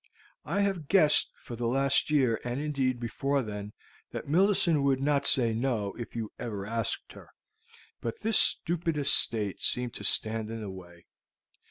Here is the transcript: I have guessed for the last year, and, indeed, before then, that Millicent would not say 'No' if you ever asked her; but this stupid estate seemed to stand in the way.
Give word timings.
I 0.45 0.61
have 0.61 0.87
guessed 0.87 1.29
for 1.35 1.55
the 1.55 1.67
last 1.67 2.09
year, 2.09 2.41
and, 2.43 2.59
indeed, 2.59 2.99
before 2.99 3.43
then, 3.43 3.71
that 4.09 4.27
Millicent 4.27 4.81
would 4.81 4.99
not 4.99 5.27
say 5.27 5.53
'No' 5.53 5.93
if 5.95 6.15
you 6.15 6.31
ever 6.39 6.65
asked 6.65 7.11
her; 7.11 7.29
but 8.01 8.21
this 8.21 8.39
stupid 8.39 8.97
estate 8.97 9.61
seemed 9.61 9.93
to 9.93 10.03
stand 10.03 10.49
in 10.49 10.61
the 10.61 10.71
way. 10.71 11.05